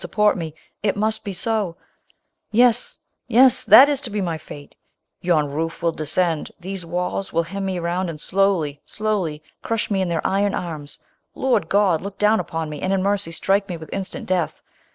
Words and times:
—support 0.01 0.35
me! 0.35 0.55
it 0.81 0.97
must 0.97 1.23
be 1.23 1.31
..'•—Yes, 2.51 2.97
yes, 3.27 3.63
that 3.63 3.87
is 3.87 4.01
to 4.01 4.11
lie 4.11 4.19
my 4.19 4.35
fate! 4.39 4.73
Yon 5.21 5.51
roof 5.51 5.83
will 5.83 5.91
descend.' 5.91 6.51
these 6.59 6.83
walls 6.83 7.31
will 7.31 7.43
hem 7.43 7.67
me 7.67 7.77
round— 7.77 8.09
and 8.09 8.19
lowly, 8.33 8.81
slowly, 8.83 9.43
rnisli 9.63 9.91
me 9.91 10.01
in 10.01 10.09
their 10.09 10.25
iron 10.25 10.55
arm! 10.55 10.87
Lord 11.35 11.69
(MM!! 11.69 12.01
look 12.01 12.17
down 12.17 12.39
npou 12.39 12.67
me, 12.67 12.81
Uiid 12.81 12.89
in 12.91 13.03
mercy 13.03 13.31
strike 13.31 13.69
me 13.69 13.77
with 13.77 13.93
instant 13.93 14.25
death! 14.25 14.63